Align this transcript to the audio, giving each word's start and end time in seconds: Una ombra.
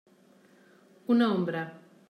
Una 1.17 1.31
ombra. 1.37 1.63